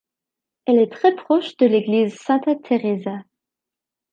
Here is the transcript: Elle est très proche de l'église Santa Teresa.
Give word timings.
Elle 0.65 0.79
est 0.79 0.91
très 0.91 1.13
proche 1.13 1.55
de 1.57 1.67
l'église 1.67 2.17
Santa 2.17 2.55
Teresa. 2.55 3.19